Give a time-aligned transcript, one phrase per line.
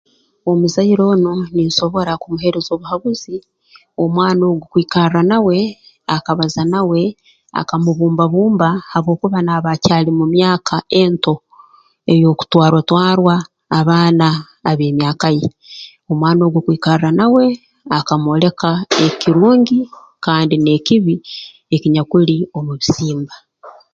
[0.51, 3.35] Omuzaire onu ninsobora kumuheereza obuhabuzi
[4.03, 5.57] omwana ogu kwikarra nawe
[6.15, 7.01] akabaza nawe
[7.61, 11.33] akamubumba bumba habwokuba naaba akyali mu myaka ento
[12.11, 13.35] ey'okutwarwa twarwa
[13.79, 14.27] abaana
[14.69, 15.47] ab'emyaka ye
[16.11, 17.45] omwana ogu kwikarra nawe
[17.97, 18.69] akamwoleka
[19.05, 19.79] ekirungi
[20.25, 21.15] kandi n'ekibi
[21.75, 23.35] ekinyakuli omu bisimba